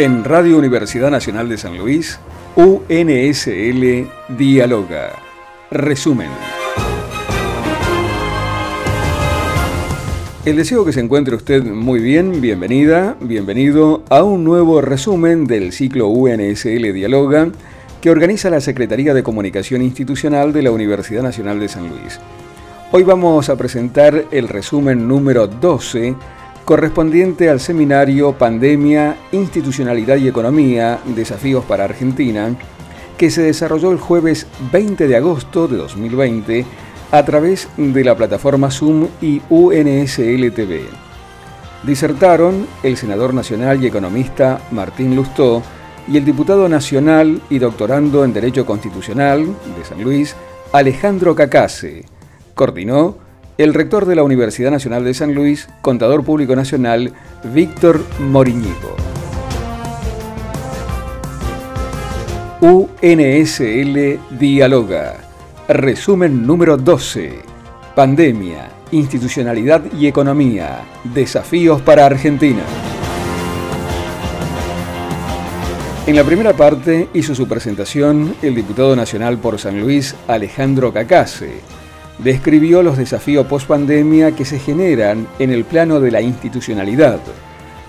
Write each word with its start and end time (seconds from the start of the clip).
En 0.00 0.24
Radio 0.24 0.56
Universidad 0.56 1.10
Nacional 1.10 1.50
de 1.50 1.58
San 1.58 1.76
Luis, 1.76 2.18
UNSL 2.56 4.08
Dialoga. 4.30 5.10
Resumen. 5.70 6.30
El 10.46 10.56
deseo 10.56 10.86
que 10.86 10.94
se 10.94 11.00
encuentre 11.00 11.36
usted 11.36 11.62
muy 11.62 12.00
bien, 12.00 12.40
bienvenida, 12.40 13.14
bienvenido 13.20 14.02
a 14.08 14.22
un 14.22 14.42
nuevo 14.42 14.80
resumen 14.80 15.46
del 15.46 15.70
ciclo 15.70 16.08
UNSL 16.08 16.94
Dialoga 16.94 17.50
que 18.00 18.08
organiza 18.08 18.48
la 18.48 18.62
Secretaría 18.62 19.12
de 19.12 19.22
Comunicación 19.22 19.82
Institucional 19.82 20.54
de 20.54 20.62
la 20.62 20.70
Universidad 20.70 21.22
Nacional 21.22 21.60
de 21.60 21.68
San 21.68 21.90
Luis. 21.90 22.18
Hoy 22.90 23.02
vamos 23.02 23.50
a 23.50 23.56
presentar 23.56 24.24
el 24.30 24.48
resumen 24.48 25.06
número 25.06 25.46
12 25.46 26.16
correspondiente 26.70 27.50
al 27.50 27.58
seminario 27.58 28.30
Pandemia, 28.34 29.16
Institucionalidad 29.32 30.18
y 30.18 30.28
Economía, 30.28 31.00
Desafíos 31.04 31.64
para 31.64 31.82
Argentina, 31.82 32.54
que 33.18 33.28
se 33.28 33.42
desarrolló 33.42 33.90
el 33.90 33.98
jueves 33.98 34.46
20 34.70 35.08
de 35.08 35.16
agosto 35.16 35.66
de 35.66 35.78
2020 35.78 36.64
a 37.10 37.24
través 37.24 37.66
de 37.76 38.04
la 38.04 38.14
plataforma 38.14 38.70
Zoom 38.70 39.08
y 39.20 39.42
UNSLTV. 39.50 40.82
Disertaron 41.82 42.68
el 42.84 42.96
senador 42.96 43.34
nacional 43.34 43.82
y 43.82 43.88
economista 43.88 44.60
Martín 44.70 45.16
Lustó 45.16 45.64
y 46.06 46.18
el 46.18 46.24
diputado 46.24 46.68
nacional 46.68 47.42
y 47.50 47.58
doctorando 47.58 48.24
en 48.24 48.32
Derecho 48.32 48.64
Constitucional 48.64 49.44
de 49.44 49.84
San 49.84 50.04
Luis, 50.04 50.36
Alejandro 50.70 51.34
Cacase. 51.34 52.04
Coordinó 52.54 53.29
el 53.58 53.74
rector 53.74 54.06
de 54.06 54.14
la 54.14 54.22
Universidad 54.22 54.70
Nacional 54.70 55.04
de 55.04 55.14
San 55.14 55.34
Luis, 55.34 55.68
contador 55.82 56.24
público 56.24 56.56
nacional, 56.56 57.12
Víctor 57.52 58.02
Moriñigo. 58.18 58.96
UNSL 62.60 64.18
Dialoga. 64.38 65.16
Resumen 65.68 66.46
número 66.46 66.76
12. 66.76 67.32
Pandemia, 67.94 68.70
institucionalidad 68.92 69.82
y 69.98 70.06
economía. 70.06 70.80
Desafíos 71.14 71.80
para 71.82 72.06
Argentina. 72.06 72.62
En 76.06 76.16
la 76.16 76.24
primera 76.24 76.54
parte 76.54 77.08
hizo 77.14 77.34
su 77.34 77.46
presentación 77.46 78.34
el 78.42 78.54
diputado 78.54 78.96
nacional 78.96 79.38
por 79.38 79.58
San 79.58 79.80
Luis, 79.80 80.14
Alejandro 80.26 80.92
Cacase 80.92 81.79
describió 82.22 82.82
los 82.82 82.98
desafíos 82.98 83.46
post-pandemia 83.46 84.32
que 84.32 84.44
se 84.44 84.58
generan 84.58 85.26
en 85.38 85.50
el 85.50 85.64
plano 85.64 86.00
de 86.00 86.10
la 86.10 86.20
institucionalidad. 86.20 87.20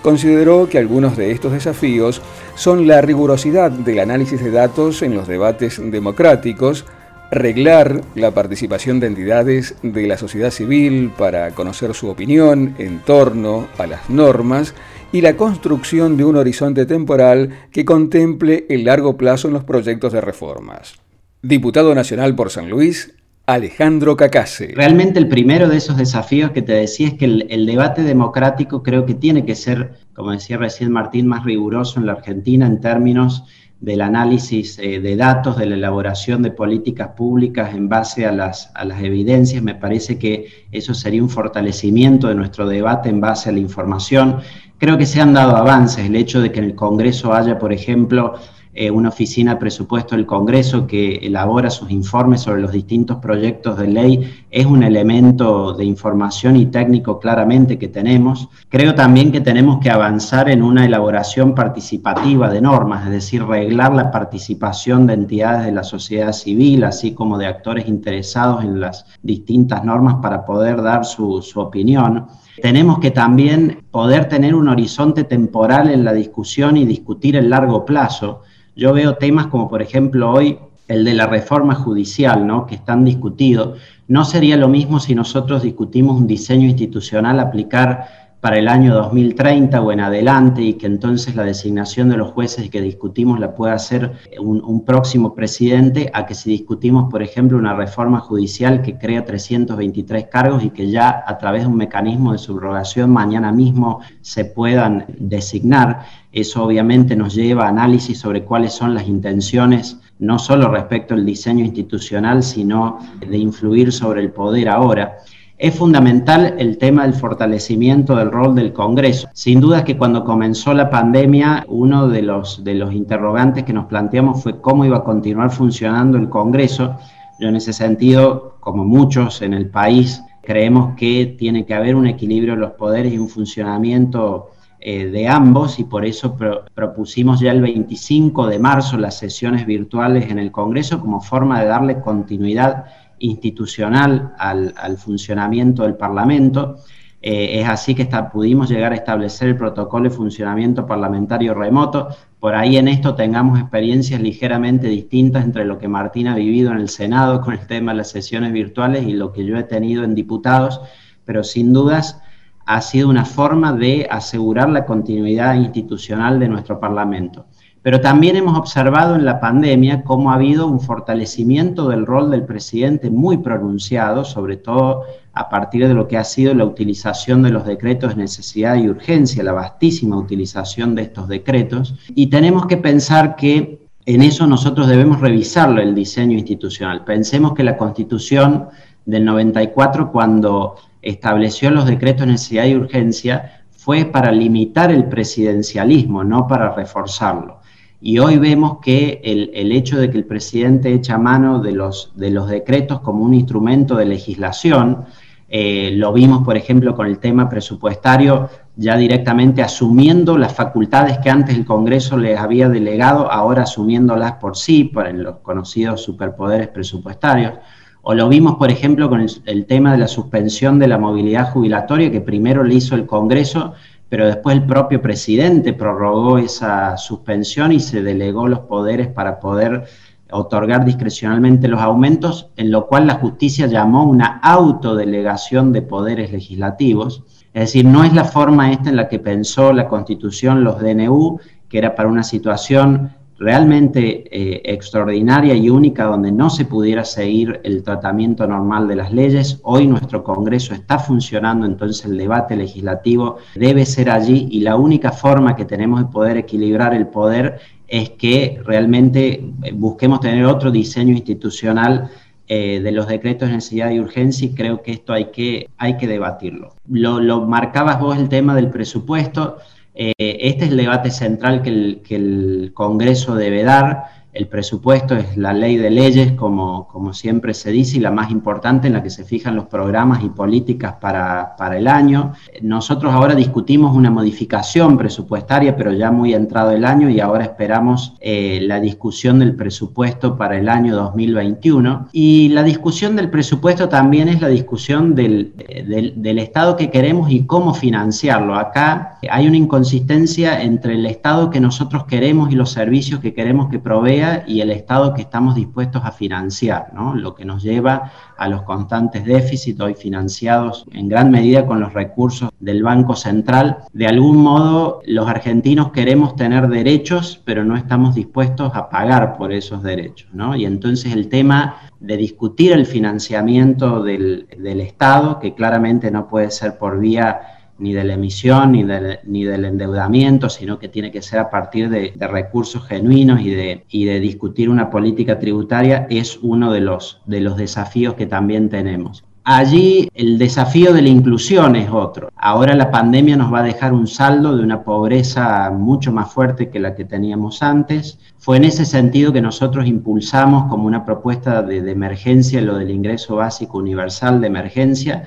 Consideró 0.01 0.67
que 0.67 0.77
algunos 0.77 1.15
de 1.15 1.31
estos 1.31 1.51
desafíos 1.51 2.21
son 2.55 2.87
la 2.87 3.01
rigurosidad 3.01 3.69
del 3.71 3.99
análisis 3.99 4.43
de 4.43 4.51
datos 4.51 5.03
en 5.03 5.13
los 5.13 5.27
debates 5.27 5.79
democráticos, 5.91 6.85
reglar 7.29 8.01
la 8.15 8.31
participación 8.31 8.99
de 8.99 9.07
entidades 9.07 9.75
de 9.83 10.07
la 10.07 10.17
sociedad 10.17 10.51
civil 10.51 11.11
para 11.17 11.51
conocer 11.51 11.93
su 11.93 12.09
opinión 12.09 12.75
en 12.77 12.99
torno 12.99 13.67
a 13.77 13.87
las 13.87 14.09
normas 14.09 14.73
y 15.11 15.21
la 15.21 15.37
construcción 15.37 16.17
de 16.17 16.25
un 16.25 16.35
horizonte 16.35 16.85
temporal 16.85 17.67
que 17.71 17.85
contemple 17.85 18.65
el 18.69 18.85
largo 18.85 19.17
plazo 19.17 19.47
en 19.47 19.53
los 19.53 19.63
proyectos 19.63 20.13
de 20.13 20.21
reformas. 20.21 20.95
Diputado 21.41 21.93
Nacional 21.95 22.35
por 22.35 22.49
San 22.49 22.69
Luis, 22.69 23.13
Alejandro 23.45 24.15
Cacase. 24.15 24.71
Realmente 24.75 25.19
el 25.19 25.27
primero 25.27 25.67
de 25.67 25.77
esos 25.77 25.97
desafíos 25.97 26.51
que 26.51 26.61
te 26.61 26.73
decía 26.73 27.07
es 27.07 27.13
que 27.15 27.25
el, 27.25 27.65
debate 27.65 28.03
democrático 28.03 28.83
creo 28.83 29.05
que 29.05 29.15
tiene 29.15 29.45
que 29.45 29.55
ser, 29.55 29.93
como 30.13 30.31
decía 30.31 30.57
recién 30.57 30.91
Martín, 30.91 31.27
más 31.27 31.43
riguroso 31.43 31.99
en 31.99 32.05
la 32.05 32.13
Argentina 32.13 32.65
en 32.65 32.79
términos 32.79 33.43
del 33.79 34.01
análisis 34.01 34.77
eh, 34.77 34.99
de 34.99 35.15
datos, 35.15 35.57
de 35.57 35.65
la 35.65 35.75
elaboración 35.75 36.43
de 36.43 36.51
políticas 36.51 37.09
públicas 37.09 37.73
en 37.73 37.89
base 37.89 38.27
a 38.27 38.31
las, 38.31 38.71
a 38.75 38.85
las 38.85 39.01
evidencias. 39.01 39.63
Me 39.63 39.73
parece 39.73 40.19
que 40.19 40.67
eso 40.71 40.93
sería 40.93 41.23
un 41.23 41.29
fortalecimiento 41.29 42.27
de 42.27 42.35
nuestro 42.35 42.67
debate 42.67 43.09
en 43.09 43.19
base 43.19 43.49
a 43.49 43.53
la 43.53 43.59
información. 43.59 44.37
Creo 44.77 44.99
que 44.99 45.07
se 45.07 45.19
han 45.19 45.33
dado 45.33 45.57
avances. 45.57 46.05
El 46.05 46.15
hecho 46.15 46.41
de 46.41 46.51
que 46.51 46.59
en 46.59 46.65
el 46.65 46.75
Congreso 46.75 47.33
haya, 47.33 47.57
por 47.57 47.73
ejemplo, 47.73 48.35
eh, 48.73 48.89
una 48.89 49.09
oficina 49.09 49.55
de 49.55 49.59
presupuesto 49.59 50.15
del 50.15 50.25
Congreso 50.25 50.87
que 50.87 51.15
elabora 51.15 51.69
sus 51.69 51.91
informes 51.91 52.41
sobre 52.41 52.61
los 52.61 52.71
distintos 52.71 53.17
proyectos 53.17 53.77
de 53.77 53.87
ley, 53.87 54.45
es 54.49 54.65
un 54.65 54.83
elemento 54.83 55.73
de 55.73 55.83
información 55.83 56.55
y 56.55 56.67
técnico 56.67 57.19
claramente 57.19 57.77
que 57.77 57.89
tenemos. 57.89 58.47
Creo 58.69 58.95
también 58.95 59.31
que 59.31 59.41
tenemos 59.41 59.79
que 59.79 59.89
avanzar 59.89 60.49
en 60.49 60.63
una 60.63 60.85
elaboración 60.85 61.53
participativa 61.53 62.49
de 62.49 62.61
normas, 62.61 63.05
es 63.05 63.11
decir, 63.11 63.43
reglar 63.43 63.93
la 63.93 64.09
participación 64.09 65.05
de 65.05 65.15
entidades 65.15 65.65
de 65.65 65.73
la 65.73 65.83
sociedad 65.83 66.31
civil, 66.31 66.85
así 66.85 67.13
como 67.13 67.37
de 67.37 67.47
actores 67.47 67.89
interesados 67.89 68.63
en 68.63 68.79
las 68.79 69.05
distintas 69.21 69.83
normas 69.83 70.15
para 70.21 70.45
poder 70.45 70.81
dar 70.81 71.03
su, 71.03 71.41
su 71.41 71.59
opinión. 71.59 72.27
Tenemos 72.61 72.99
que 72.99 73.11
también 73.11 73.83
poder 73.91 74.29
tener 74.29 74.55
un 74.55 74.69
horizonte 74.69 75.23
temporal 75.23 75.89
en 75.89 76.03
la 76.03 76.13
discusión 76.13 76.77
y 76.77 76.85
discutir 76.85 77.35
el 77.35 77.49
largo 77.49 77.85
plazo 77.85 78.43
yo 78.75 78.93
veo 78.93 79.15
temas 79.15 79.47
como, 79.47 79.69
por 79.69 79.81
ejemplo, 79.81 80.31
hoy 80.31 80.57
el 80.87 81.05
de 81.05 81.13
la 81.13 81.25
reforma 81.25 81.75
judicial, 81.75 82.45
¿no? 82.45 82.65
que 82.65 82.75
están 82.75 83.05
discutidos. 83.05 83.79
No 84.07 84.25
sería 84.25 84.57
lo 84.57 84.67
mismo 84.67 84.99
si 84.99 85.15
nosotros 85.15 85.63
discutimos 85.63 86.17
un 86.17 86.27
diseño 86.27 86.67
institucional 86.67 87.39
aplicar 87.39 88.30
para 88.41 88.57
el 88.57 88.67
año 88.67 88.95
2030 88.95 89.79
o 89.79 89.91
en 89.91 89.99
adelante 89.99 90.63
y 90.63 90.73
que 90.73 90.87
entonces 90.87 91.35
la 91.35 91.43
designación 91.43 92.09
de 92.09 92.17
los 92.17 92.31
jueces 92.31 92.71
que 92.71 92.81
discutimos 92.81 93.39
la 93.39 93.53
pueda 93.53 93.73
hacer 93.73 94.13
un, 94.39 94.83
próximo 94.83 95.35
presidente 95.35 96.09
a 96.11 96.25
que 96.25 96.33
si 96.33 96.49
discutimos, 96.49 97.09
por 97.11 97.21
ejemplo, 97.21 97.55
una 97.55 97.75
reforma 97.75 98.19
judicial 98.19 98.81
que 98.81 98.97
crea 98.97 99.25
323 99.25 100.25
cargos 100.25 100.63
y 100.63 100.71
que 100.71 100.89
ya 100.89 101.23
a 101.25 101.37
través 101.37 101.61
de 101.61 101.67
un 101.67 101.77
mecanismo 101.77 102.31
de 102.31 102.39
subrogación 102.39 103.11
mañana 103.11 103.51
mismo 103.51 103.99
se 104.21 104.43
puedan 104.45 105.05
designar. 105.19 106.05
Eso 106.31 106.63
obviamente 106.63 107.15
nos 107.15 107.35
lleva 107.35 107.65
a 107.65 107.69
análisis 107.69 108.17
sobre 108.17 108.43
cuáles 108.43 108.73
son 108.73 108.95
las 108.95 109.07
intenciones 109.07 109.99
no 110.17 110.39
solo 110.39 110.69
respecto 110.69 111.13
al 111.13 111.25
diseño 111.25 111.63
institucional, 111.65 112.43
sino 112.43 112.99
de 113.19 113.37
influir 113.37 113.91
sobre 113.91 114.21
el 114.21 114.31
poder 114.31 114.69
ahora. 114.69 115.17
Es 115.61 115.75
fundamental 115.75 116.55
el 116.57 116.79
tema 116.79 117.03
del 117.03 117.13
fortalecimiento 117.13 118.15
del 118.15 118.31
rol 118.31 118.55
del 118.55 118.73
Congreso. 118.73 119.29
Sin 119.31 119.59
duda 119.59 119.83
que 119.83 119.95
cuando 119.95 120.25
comenzó 120.25 120.73
la 120.73 120.89
pandemia, 120.89 121.65
uno 121.67 122.07
de 122.07 122.23
los, 122.23 122.63
interrogantes 122.91 123.63
que 123.63 123.71
nos 123.71 123.85
planteamos 123.85 124.41
fue 124.41 124.59
cómo 124.59 124.85
iba 124.85 124.97
a 124.97 125.03
continuar 125.03 125.51
funcionando 125.51 126.17
el 126.17 126.29
Congreso. 126.29 126.95
Yo 127.39 127.49
en 127.49 127.57
ese 127.57 127.73
sentido, 127.73 128.55
como 128.59 128.85
muchos 128.85 129.43
en 129.43 129.53
el 129.53 129.69
país, 129.69 130.23
creemos 130.41 130.95
que 130.95 131.35
tiene 131.37 131.63
que 131.63 131.75
haber 131.75 131.95
un 131.95 132.07
equilibrio 132.07 132.55
de 132.55 132.61
los 132.61 132.71
poderes 132.71 133.13
y 133.13 133.19
un 133.19 133.29
funcionamiento 133.29 134.49
eh, 134.79 135.11
de 135.11 135.27
ambos 135.27 135.77
y 135.77 135.83
por 135.83 136.05
eso 136.05 136.35
propusimos 136.73 137.39
ya 137.39 137.51
el 137.51 137.61
25 137.61 138.47
de 138.47 138.57
marzo 138.57 138.97
las 138.97 139.19
sesiones 139.19 139.67
virtuales 139.67 140.31
en 140.31 140.39
el 140.39 140.51
Congreso 140.51 140.99
como 140.99 141.21
forma 141.21 141.61
de 141.61 141.67
darle 141.67 142.01
continuidad 142.01 142.85
institucional 143.21 144.33
al, 144.37 144.97
funcionamiento 144.97 145.83
del 145.83 145.95
Parlamento. 145.95 146.77
Eh, 147.21 147.61
es 147.61 147.69
así 147.69 147.93
que 147.93 148.09
pudimos 148.33 148.69
llegar 148.69 148.91
a 148.91 148.95
establecer 148.95 149.49
el 149.49 149.55
protocolo 149.55 150.09
de 150.09 150.15
funcionamiento 150.15 150.85
parlamentario 150.85 151.53
remoto. 151.53 152.09
Por 152.39 152.55
ahí 152.55 152.77
en 152.77 152.87
esto 152.87 153.13
tengamos 153.13 153.59
experiencias 153.59 154.19
ligeramente 154.21 154.87
distintas 154.87 155.43
entre 155.45 155.65
lo 155.65 155.77
que 155.77 155.87
Martín 155.87 156.27
ha 156.27 156.35
vivido 156.35 156.71
en 156.71 156.77
el 156.77 156.89
Senado 156.89 157.41
con 157.41 157.53
el 157.53 157.67
tema 157.67 157.91
de 157.91 157.99
las 157.99 158.09
sesiones 158.09 158.51
virtuales 158.51 159.07
y 159.07 159.13
lo 159.13 159.31
que 159.31 159.45
yo 159.45 159.57
he 159.57 159.63
tenido 159.63 160.03
en 160.03 160.15
diputados, 160.15 160.81
pero 161.23 161.43
sin 161.43 161.73
dudas 161.73 162.19
ha 162.65 162.81
sido 162.81 163.09
una 163.09 163.25
forma 163.25 163.73
de 163.73 164.07
asegurar 164.09 164.69
la 164.69 164.85
continuidad 164.85 165.55
institucional 165.55 166.39
de 166.39 166.47
nuestro 166.47 166.79
Parlamento. 166.79 167.45
Pero 167.83 167.99
también 167.99 168.35
hemos 168.35 168.57
observado 168.57 169.15
en 169.15 169.25
la 169.25 169.39
pandemia 169.39 170.03
cómo 170.03 170.31
ha 170.31 170.35
habido 170.35 170.67
un 170.67 170.79
fortalecimiento 170.79 171.89
del 171.89 172.05
rol 172.05 172.29
del 172.29 172.43
presidente 172.43 173.09
muy 173.09 173.37
pronunciado, 173.37 174.23
sobre 174.23 174.57
todo 174.57 175.03
a 175.33 175.49
partir 175.49 175.87
de 175.87 175.95
lo 175.95 176.07
que 176.07 176.17
ha 176.17 176.23
sido 176.23 176.53
la 176.53 176.65
utilización 176.65 177.41
de 177.41 177.49
los 177.49 177.65
decretos 177.65 178.15
de 178.15 178.21
necesidad 178.21 178.75
y 178.75 178.87
urgencia, 178.87 179.43
la 179.43 179.53
vastísima 179.53 180.17
utilización 180.17 180.93
de 180.93 181.03
estos 181.03 181.27
decretos. 181.27 181.95
Y 182.13 182.27
tenemos 182.27 182.67
que 182.67 182.77
pensar 182.77 183.35
que 183.35 183.79
en 184.05 184.21
eso 184.21 184.45
nosotros 184.45 184.87
debemos 184.87 185.19
revisarlo, 185.19 185.81
el 185.81 185.95
diseño 185.95 186.37
institucional. 186.37 187.03
Pensemos 187.03 187.53
que 187.53 187.63
la 187.63 187.77
constitución 187.77 188.67
del 189.05 189.25
94, 189.25 190.11
cuando 190.11 190.75
estableció 191.01 191.71
los 191.71 191.85
decretos 191.85 192.27
de 192.27 192.33
necesidad 192.33 192.65
y 192.65 192.75
urgencia, 192.75 193.63
fue 193.71 194.05
para 194.05 194.31
limitar 194.31 194.91
el 194.91 195.05
presidencialismo, 195.05 196.23
no 196.23 196.45
para 196.47 196.75
reforzarlo. 196.75 197.60
Y 198.03 198.17
hoy 198.17 198.37
vemos 198.37 198.79
que 198.81 199.21
el, 199.23 199.71
hecho 199.71 199.99
de 199.99 200.09
que 200.09 200.17
el 200.17 200.25
presidente 200.25 200.91
echa 200.91 201.19
mano 201.19 201.59
de 201.59 201.71
los, 201.71 202.11
de 202.15 202.31
los 202.31 202.49
decretos 202.49 203.01
como 203.01 203.23
un 203.23 203.35
instrumento 203.35 203.95
de 203.95 204.05
legislación, 204.05 205.05
eh, 205.47 205.91
lo 205.93 206.11
vimos, 206.11 206.43
por 206.43 206.57
ejemplo, 206.57 206.95
con 206.95 207.05
el 207.05 207.19
tema 207.19 207.47
presupuestario, 207.47 208.49
ya 208.75 208.97
directamente 208.97 209.61
asumiendo 209.61 210.37
las 210.39 210.55
facultades 210.55 211.19
que 211.19 211.29
antes 211.29 211.55
el 211.55 211.63
Congreso 211.63 212.17
les 212.17 212.39
había 212.39 212.69
delegado, 212.69 213.31
ahora 213.31 213.63
asumiéndolas 213.63 214.33
por 214.33 214.57
sí, 214.57 214.85
por 214.85 215.13
los 215.13 215.37
conocidos 215.37 216.01
superpoderes 216.01 216.69
presupuestarios. 216.69 217.53
O 218.01 218.15
lo 218.15 218.29
vimos, 218.29 218.55
por 218.55 218.71
ejemplo, 218.71 219.09
con 219.09 219.21
el, 219.45 219.65
tema 219.67 219.91
de 219.91 219.99
la 219.99 220.07
suspensión 220.07 220.79
de 220.79 220.87
la 220.87 220.97
movilidad 220.97 221.51
jubilatoria, 221.51 222.11
que 222.11 222.21
primero 222.21 222.63
le 222.63 222.75
hizo 222.75 222.95
el 222.95 223.05
Congreso, 223.05 223.73
pero 224.11 224.27
después 224.27 224.57
el 224.57 224.65
propio 224.65 225.01
presidente 225.01 225.71
prorrogó 225.71 226.37
esa 226.37 226.97
suspensión 226.97 227.71
y 227.71 227.79
se 227.79 228.03
delegó 228.03 228.45
los 228.45 228.59
poderes 228.59 229.07
para 229.07 229.39
poder 229.39 229.85
otorgar 230.29 230.83
discrecionalmente 230.83 231.69
los 231.69 231.79
aumentos, 231.79 232.49
en 232.57 232.71
lo 232.71 232.87
cual 232.87 233.07
la 233.07 233.13
justicia 233.13 233.67
llamó 233.67 234.03
una 234.03 234.41
autodelegación 234.43 235.71
de 235.71 235.83
poderes 235.83 236.33
legislativos. 236.33 237.23
Es 237.53 237.61
decir, 237.61 237.85
no 237.85 238.03
es 238.03 238.13
la 238.13 238.25
forma 238.25 238.73
esta 238.73 238.89
en 238.89 238.97
la 238.97 239.07
que 239.07 239.19
pensó 239.19 239.71
la 239.71 239.87
Constitución, 239.87 240.65
los 240.65 240.81
DNU, 240.81 241.39
que 241.69 241.77
era 241.77 241.95
para 241.95 242.09
una 242.09 242.23
situación 242.23 243.11
realmente 243.41 244.23
eh, 244.29 244.61
extraordinaria 244.65 245.55
y 245.55 245.67
única 245.71 246.03
donde 246.03 246.31
no 246.31 246.51
se 246.51 246.63
pudiera 246.63 247.03
seguir 247.03 247.59
el 247.63 247.81
tratamiento 247.81 248.45
normal 248.45 248.87
de 248.87 248.95
las 248.95 249.11
leyes. 249.11 249.59
Hoy 249.63 249.87
nuestro 249.87 250.23
Congreso 250.23 250.75
está 250.75 250.99
funcionando, 250.99 251.65
entonces 251.65 252.05
el 252.05 252.19
debate 252.19 252.55
legislativo 252.55 253.37
debe 253.55 253.87
ser 253.87 254.11
allí 254.11 254.47
y 254.51 254.59
la 254.59 254.75
única 254.75 255.11
forma 255.11 255.55
que 255.55 255.65
tenemos 255.65 256.01
de 256.01 256.11
poder 256.11 256.37
equilibrar 256.37 256.93
el 256.93 257.07
poder 257.07 257.59
es 257.87 258.11
que 258.11 258.61
realmente 258.63 259.43
eh, 259.63 259.71
busquemos 259.73 260.19
tener 260.19 260.45
otro 260.45 260.69
diseño 260.69 261.13
institucional 261.13 262.11
eh, 262.47 262.79
de 262.79 262.91
los 262.91 263.07
decretos 263.07 263.49
de 263.49 263.55
necesidad 263.55 263.89
y 263.89 263.99
urgencia 263.99 264.45
y 264.45 264.53
creo 264.53 264.83
que 264.83 264.91
esto 264.91 265.13
hay 265.13 265.31
que, 265.31 265.67
hay 265.79 265.97
que 265.97 266.07
debatirlo. 266.07 266.75
Lo, 266.87 267.19
lo 267.19 267.47
marcabas 267.47 267.99
vos 267.99 268.19
el 268.19 268.29
tema 268.29 268.53
del 268.53 268.69
presupuesto. 268.69 269.57
Eh, 269.93 270.13
este 270.17 270.65
es 270.65 270.71
el 270.71 270.77
debate 270.77 271.11
central 271.11 271.61
que 271.61 271.69
el, 271.69 272.01
que 272.03 272.15
el 272.15 272.71
Congreso 272.73 273.35
debe 273.35 273.63
dar 273.63 274.20
el 274.33 274.47
presupuesto 274.47 275.15
es 275.15 275.35
la 275.35 275.51
ley 275.51 275.75
de 275.75 275.89
leyes, 275.89 276.31
como, 276.33 276.87
como, 276.87 277.13
siempre 277.13 277.53
se 277.53 277.69
dice, 277.69 277.97
y 277.97 277.99
la 277.99 278.11
más 278.11 278.31
importante 278.31 278.87
en 278.87 278.93
la 278.93 279.03
que 279.03 279.09
se 279.09 279.25
fijan 279.25 279.55
los 279.55 279.65
programas 279.65 280.23
y 280.23 280.29
políticas 280.29 280.95
para, 281.01 281.55
para, 281.57 281.77
el 281.77 281.87
año. 281.87 282.33
Nosotros 282.61 283.13
ahora 283.13 283.35
discutimos 283.35 283.95
una 283.95 284.09
modificación 284.09 284.97
presupuestaria, 284.97 285.75
pero 285.75 285.91
ya 285.91 286.11
muy 286.11 286.33
entrado 286.33 286.71
el 286.71 286.85
año, 286.85 287.09
y 287.09 287.19
ahora 287.19 287.43
esperamos 287.43 288.13
eh, 288.21 288.59
la 288.61 288.79
discusión 288.79 289.39
del 289.39 289.55
presupuesto 289.55 290.37
para 290.37 290.57
el 290.57 290.69
año 290.69 290.95
2021. 290.95 292.07
Y 292.13 292.49
la 292.49 292.63
discusión 292.63 293.17
del 293.17 293.29
presupuesto 293.29 293.89
también 293.89 294.29
es 294.29 294.39
la 294.39 294.47
discusión 294.47 295.13
del, 295.13 295.53
del, 295.85 296.13
del 296.15 296.39
Estado 296.39 296.77
que 296.77 296.89
queremos 296.89 297.29
y 297.29 297.45
cómo 297.45 297.73
financiarlo. 297.73 298.55
Acá 298.55 299.19
hay 299.29 299.47
una 299.47 299.57
inconsistencia 299.57 300.61
entre 300.61 300.93
el 300.93 301.05
Estado 301.05 301.49
que 301.49 301.59
nosotros 301.59 302.05
queremos 302.05 302.49
y 302.49 302.55
los 302.55 302.71
servicios 302.71 303.19
que 303.19 303.33
queremos 303.33 303.69
que 303.69 303.79
provea 303.79 304.20
y 304.47 304.61
el 304.61 304.71
Estado 304.71 305.13
que 305.13 305.21
estamos 305.21 305.55
dispuestos 305.55 306.03
a 306.05 306.11
financiar, 306.11 306.91
¿no? 306.93 307.15
lo 307.15 307.35
que 307.35 307.45
nos 307.45 307.63
lleva 307.63 308.11
a 308.37 308.47
los 308.47 308.63
constantes 308.63 309.25
déficits 309.25 309.79
hoy 309.79 309.93
financiados 309.93 310.85
en 310.91 311.09
gran 311.09 311.31
medida 311.31 311.65
con 311.65 311.79
los 311.79 311.93
recursos 311.93 312.49
del 312.59 312.83
Banco 312.83 313.15
Central. 313.15 313.79
De 313.93 314.07
algún 314.07 314.37
modo, 314.37 315.01
los 315.05 315.27
argentinos 315.27 315.91
queremos 315.91 316.35
tener 316.35 316.67
derechos, 316.67 317.41
pero 317.45 317.63
no 317.63 317.75
estamos 317.75 318.15
dispuestos 318.15 318.71
a 318.75 318.89
pagar 318.89 319.37
por 319.37 319.51
esos 319.53 319.83
derechos. 319.83 320.29
¿no? 320.33 320.55
Y 320.55 320.65
entonces 320.65 321.13
el 321.13 321.29
tema 321.29 321.77
de 321.99 322.17
discutir 322.17 322.71
el 322.71 322.85
financiamiento 322.85 324.01
del, 324.03 324.47
del 324.57 324.81
Estado, 324.81 325.39
que 325.39 325.53
claramente 325.53 326.11
no 326.11 326.27
puede 326.27 326.51
ser 326.51 326.77
por 326.77 326.99
vía 326.99 327.60
ni 327.81 327.93
de 327.93 328.03
la 328.03 328.13
emisión 328.13 328.71
ni, 328.71 328.85
ni 329.25 329.43
del 329.43 329.65
endeudamiento, 329.65 330.49
sino 330.49 330.79
que 330.79 330.87
tiene 330.87 331.11
que 331.11 331.21
ser 331.21 331.39
a 331.39 331.49
partir 331.49 331.89
de, 331.89 332.13
recursos 332.27 332.85
genuinos 332.87 333.41
y 333.41 333.49
de, 333.49 333.85
y 333.89 334.05
de 334.05 334.19
discutir 334.19 334.69
una 334.69 334.89
política 334.89 335.39
tributaria, 335.39 336.07
es 336.09 336.39
uno 336.41 336.71
de 336.71 336.81
los, 336.81 337.21
de 337.25 337.41
los 337.41 337.57
desafíos 337.57 338.13
que 338.13 338.27
también 338.27 338.69
tenemos. 338.69 339.23
Allí 339.43 340.07
el 340.13 340.37
desafío 340.37 340.93
de 340.93 341.01
la 341.01 341.09
inclusión 341.09 341.75
es 341.75 341.89
otro. 341.91 342.29
Ahora 342.35 342.75
la 342.75 342.91
pandemia 342.91 343.35
nos 343.35 343.51
va 343.51 343.59
a 343.59 343.63
dejar 343.63 343.91
un 343.91 344.05
saldo 344.05 344.55
de 344.55 344.61
una 344.61 344.83
pobreza 344.83 345.71
mucho 345.71 346.11
más 346.11 346.31
fuerte 346.31 346.69
que 346.69 346.79
la 346.79 346.93
que 346.93 347.05
teníamos 347.05 347.63
antes. 347.63 348.19
Fue 348.37 348.57
en 348.57 348.65
ese 348.65 348.85
sentido 348.85 349.33
que 349.33 349.41
nosotros 349.41 349.87
impulsamos 349.87 350.69
como 350.69 350.85
una 350.85 351.05
propuesta 351.05 351.63
de, 351.63 351.81
de 351.81 351.91
emergencia 351.91 352.61
lo 352.61 352.77
del 352.77 352.91
ingreso 352.91 353.37
básico 353.37 353.79
universal 353.79 354.41
de 354.41 354.47
emergencia, 354.47 355.23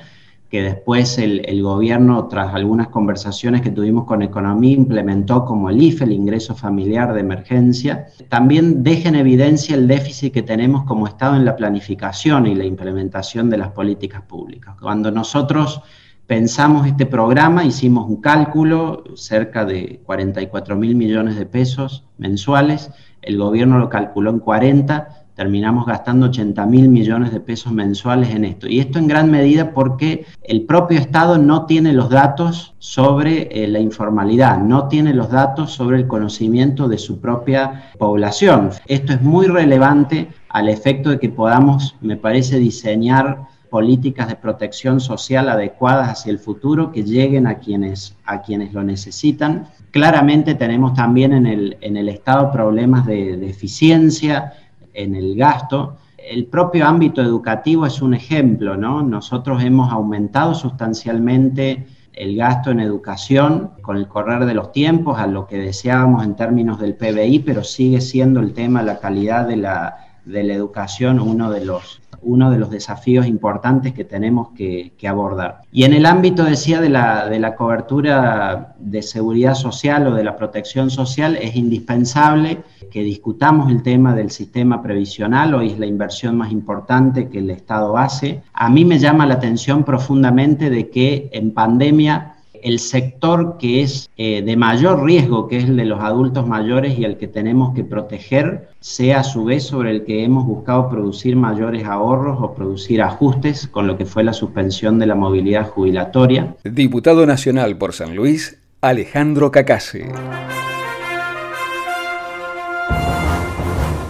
que 0.55 0.63
después 0.63 1.19
el, 1.19 1.63
gobierno, 1.65 2.29
tras 2.29 2.55
algunas 2.55 2.87
conversaciones 2.87 3.61
que 3.61 3.73
tuvimos 3.73 4.05
con 4.05 4.23
Economía, 4.23 4.71
implementó 4.71 5.45
como 5.45 5.69
el 5.69 5.83
IFE, 5.83 6.05
el 6.05 6.13
ingreso 6.13 6.55
familiar 6.55 7.13
de 7.13 7.19
emergencia, 7.19 8.07
también 8.29 8.85
deja 8.85 9.09
en 9.09 9.17
evidencia 9.17 9.75
el 9.75 9.89
déficit 9.89 10.33
que 10.33 10.43
tenemos 10.43 10.85
como 10.85 11.09
Estado 11.09 11.35
en 11.35 11.45
la 11.45 11.57
planificación 11.57 12.47
y 12.47 12.55
la 12.55 12.65
implementación 12.65 13.51
de 13.51 13.59
las 13.59 13.71
políticas 13.71 14.23
públicas. 14.23 14.77
Cuando 14.81 15.11
nosotros 15.11 15.83
pensamos 16.29 16.87
este 16.87 17.07
programa, 17.07 17.65
hicimos 17.65 18.09
un 18.09 18.21
cálculo, 18.21 19.03
cerca 19.17 19.65
de 19.65 20.03
44 20.05 20.77
mil 20.77 20.95
millones 20.95 21.35
de 21.35 21.47
pesos 21.47 22.05
mensuales, 22.17 22.93
el 23.23 23.39
gobierno 23.39 23.81
lo 23.81 23.89
calculó 23.89 24.31
en 24.31 24.39
40, 24.39 25.24
terminamos 25.35 25.87
gastando 25.87 26.27
80 26.27 26.65
mil 26.67 26.89
millones 26.89 27.33
de 27.33 27.41
pesos 27.41 27.73
mensuales 27.73 28.31
en 28.31 28.45
esto. 28.45 28.69
Y 28.69 28.81
esto 28.81 28.99
en 28.99 29.09
gran 29.09 29.31
medida 29.31 29.73
porque 29.73 30.27
el 30.43 30.63
propio 30.63 30.99
Estado 30.99 31.39
no 31.39 31.67
tiene 31.67 31.93
los 31.93 32.09
datos 32.09 32.75
sobre 32.79 33.49
eh, 33.51 33.67
la 33.67 33.81
informalidad, 33.81 34.59
no 34.59 34.89
tiene 34.89 35.13
los 35.13 35.31
datos 35.31 35.73
sobre 35.73 35.99
el 35.99 36.07
conocimiento 36.07 36.89
de 36.89 36.99
su 36.99 37.21
propia 37.21 37.91
población. 37.99 38.71
Esto 38.87 39.13
es 39.13 39.23
muy 39.23 39.47
relevante 39.47 40.29
al 40.49 40.69
efecto 40.69 41.11
de 41.11 41.19
que 41.19 41.31
podamos, 41.31 41.97
me 42.01 42.17
parece, 42.17 42.59
diseñar 42.59 43.49
políticas 43.75 44.29
de 44.29 44.37
protección 44.37 45.01
social 45.01 45.49
adecuadas 45.49 46.09
hacia 46.09 46.31
el 46.31 46.39
futuro 46.39 46.93
que 46.93 47.03
lleguen 47.03 47.49
a 47.49 47.59
quienes, 47.59 48.15
a 48.25 48.41
quienes 48.41 48.73
lo 48.73 48.85
necesitan. 48.85 49.67
Claramente 49.91 50.55
tenemos 50.55 50.95
también 50.95 51.33
en 51.33 51.45
el, 51.45 51.77
en 51.81 51.97
el 51.97 52.09
Estado 52.09 52.53
problemas 52.53 53.05
de, 53.05 53.37
de 53.37 53.51
eficiencia, 53.51 54.53
en 54.95 55.15
el 55.15 55.37
gasto. 55.37 55.97
El 56.17 56.47
propio 56.47 56.87
ámbito 56.87 57.21
educativo 57.21 57.85
es 57.85 58.01
un 58.01 58.15
ejemplo, 58.15 58.77
¿no? 58.77 59.03
Nosotros 59.03 59.63
hemos 59.63 59.93
aumentado 59.93 60.55
sustancialmente 60.55 61.87
el 62.15 62.37
gasto 62.37 62.71
en 62.71 62.81
educación 62.81 63.73
con 63.83 63.97
el 63.97 64.07
correr 64.07 64.47
de 64.47 64.55
los 64.55 64.73
tiempos 64.73 65.19
a 65.19 65.27
lo 65.27 65.47
que 65.47 65.59
deseábamos 65.59 66.25
en 66.25 66.37
términos 66.37 66.79
del 66.79 66.95
PBI, 66.95 67.41
pero 67.41 67.65
sigue 67.65 68.01
siendo 68.01 68.41
el 68.41 68.55
tema, 68.55 68.83
la 68.83 69.01
calidad 69.01 69.47
de 69.47 69.57
la, 69.57 69.97
de 70.25 70.45
la 70.45 70.55
educación, 70.55 71.19
uno 71.21 71.51
de 71.51 71.65
los 71.65 72.01
uno 72.25 72.51
de 72.51 72.59
los 72.59 72.71
desafíos 72.71 73.27
importantes 73.27 73.93
que 73.93 74.05
tenemos 74.05 74.49
que, 74.57 74.93
abordar. 75.07 75.61
Y 75.71 75.85
en 75.85 75.93
el 75.93 76.07
ámbito, 76.07 76.45
decía, 76.45 76.81
de 76.81 76.89
la, 76.89 77.29
de 77.29 77.39
la 77.39 77.55
cobertura 77.57 78.75
de 78.79 79.03
seguridad 79.03 79.55
social 79.55 80.07
o 80.07 80.15
de 80.15 80.25
la 80.25 80.35
protección 80.35 80.89
social, 80.89 81.37
es 81.37 81.57
indispensable 81.57 82.63
que 82.91 83.03
discutamos 83.03 83.71
el 83.71 83.83
tema 83.83 84.15
del 84.15 84.31
sistema 84.31 84.83
previsional, 84.83 85.55
hoy 85.55 85.73
es 85.73 85.79
la 85.79 85.87
inversión 85.87 86.37
más 86.37 86.53
importante 86.53 87.29
que 87.29 87.39
el 87.39 87.51
Estado 87.51 87.99
hace. 87.99 88.43
A 88.53 88.71
mí 88.71 88.85
me 88.85 88.99
llama 88.99 89.27
la 89.27 89.35
atención 89.35 89.85
profundamente 89.85 90.71
de 90.71 90.89
que 90.89 91.29
en 91.33 91.53
pandemia 91.53 92.34
el 92.65 92.79
sector 92.79 93.59
que 93.59 93.83
es 93.83 94.11
eh, 94.17 94.43
de 94.43 94.57
mayor 94.57 95.05
riesgo, 95.05 95.47
que 95.49 95.59
es 95.59 95.65
el 95.65 95.77
de 95.77 95.85
los 95.85 96.01
adultos 96.01 96.49
mayores 96.49 96.99
y 96.99 97.05
el 97.05 97.19
que 97.19 97.29
tenemos 97.29 97.75
que 97.75 97.85
proteger, 97.85 98.69
sea 98.81 99.21
a 99.21 99.25
su 99.25 99.45
vez 99.45 99.65
sobre 99.65 99.91
el 99.91 100.05
que 100.05 100.25
hemos 100.25 100.47
buscado 100.47 100.89
producir 100.89 101.37
mayores 101.37 101.85
ahorros 101.85 102.39
o 102.41 102.55
producir 102.55 103.03
ajustes 103.03 103.69
con 103.69 103.87
lo 103.87 103.99
que 103.99 104.07
fue 104.07 104.25
la 104.25 104.33
suspensión 104.33 104.99
de 104.99 105.07
la 105.07 105.15
movilidad 105.15 105.69
jubilatoria. 105.69 106.57
Diputado 106.65 107.27
Nacional 107.27 107.77
por 107.77 107.93
San 107.93 108.17
Luis, 108.17 108.59
Alejandro 108.81 109.51
Cacase. 109.51 110.11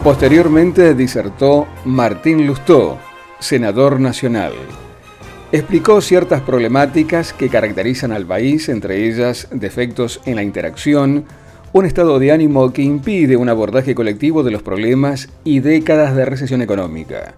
Posteriormente 0.05 0.95
disertó 0.95 1.67
Martín 1.85 2.47
Lustó, 2.47 2.99
senador 3.41 3.99
nacional. 3.99 4.53
Explicó 5.55 6.01
ciertas 6.01 6.41
problemáticas 6.41 7.33
que 7.33 7.49
caracterizan 7.49 8.11
al 8.11 8.27
país, 8.27 8.69
entre 8.69 9.07
ellas 9.07 9.47
defectos 9.53 10.21
en 10.27 10.35
la 10.35 10.43
interacción, 10.43 11.27
un 11.73 11.87
estado 11.87 12.19
de 12.19 12.33
ánimo 12.33 12.73
que 12.73 12.83
impide 12.83 13.37
un 13.37 13.49
abordaje 13.49 13.95
colectivo 13.95 14.43
de 14.43 14.51
los 14.51 14.65
problemas 14.65 15.29
y 15.45 15.61
décadas 15.61 16.17
de 16.17 16.25
recesión 16.25 16.61
económica. 16.61 17.35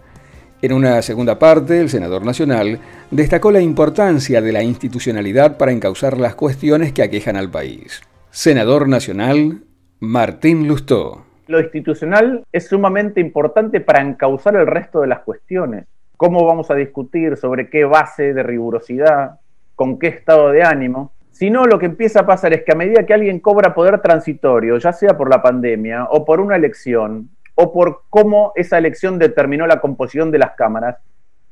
En 0.62 0.73
una 0.73 1.02
segunda 1.02 1.38
parte, 1.38 1.78
el 1.78 1.90
senador 1.90 2.25
nacional 2.25 2.80
destacó 3.11 3.52
la 3.52 3.61
importancia 3.61 4.40
de 4.40 4.52
la 4.52 4.62
institucionalidad 4.62 5.58
para 5.58 5.73
encauzar 5.73 6.18
las 6.18 6.35
cuestiones 6.37 6.94
que 6.94 7.02
aquejan 7.02 7.37
al 7.37 7.50
país. 7.50 8.00
Senador 8.30 8.88
nacional, 8.88 9.61
Martín 10.00 10.66
Lustó. 10.66 11.26
Lo 11.49 11.61
institucional 11.61 12.44
es 12.50 12.66
sumamente 12.66 13.20
importante 13.20 13.82
para 13.82 14.00
encauzar 14.00 14.56
el 14.56 14.66
resto 14.66 15.02
de 15.02 15.08
las 15.08 15.18
cuestiones 15.18 15.85
cómo 16.16 16.44
vamos 16.44 16.70
a 16.70 16.75
discutir, 16.75 17.37
sobre 17.37 17.68
qué 17.68 17.85
base 17.85 18.32
de 18.35 18.42
rigurosidad, 18.42 19.40
con 19.75 19.99
qué 19.99 20.08
estado 20.08 20.50
de 20.50 20.62
ánimo. 20.62 21.12
sino 21.30 21.66
lo 21.66 21.78
que 21.78 21.85
empieza 21.85 22.20
a 22.20 22.26
pasar 22.26 22.54
es 22.54 22.62
que 22.64 22.73
a 22.73 22.76
medida 22.76 23.04
que 23.04 23.12
alguien 23.12 23.40
cobra 23.40 23.75
poder 23.75 24.00
transitorio, 24.00 24.78
ya 24.78 24.94
sea 24.94 25.18
por 25.18 25.28
la 25.28 25.42
pandemia 25.42 26.06
o 26.11 26.25
por 26.25 26.40
una 26.40 26.56
elección, 26.56 27.28
o 27.54 27.73
por 27.75 28.04
cómo 28.08 28.52
esa 28.54 28.78
elección 28.78 29.18
determinó 29.18 29.66
la 29.66 29.80
composición 29.80 30.30
de 30.30 30.38
las 30.38 30.52
cámaras, 30.52 30.96